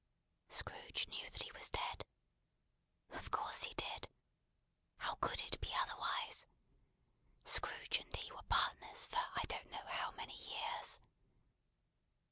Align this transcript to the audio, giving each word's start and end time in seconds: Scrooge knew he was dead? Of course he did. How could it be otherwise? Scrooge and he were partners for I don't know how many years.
Scrooge 0.49 1.05
knew 1.09 1.27
he 1.43 1.51
was 1.51 1.69
dead? 1.69 2.05
Of 3.11 3.29
course 3.29 3.61
he 3.65 3.75
did. 3.75 4.09
How 4.97 5.13
could 5.21 5.41
it 5.41 5.61
be 5.61 5.71
otherwise? 5.79 6.47
Scrooge 7.43 7.99
and 7.99 8.15
he 8.15 8.31
were 8.31 8.41
partners 8.49 9.05
for 9.05 9.17
I 9.35 9.43
don't 9.47 9.69
know 9.69 9.85
how 9.85 10.09
many 10.13 10.35
years. 10.55 10.99